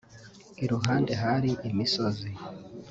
iruhande 0.63 1.11
hari 1.23 1.51
imisozi 1.69 2.29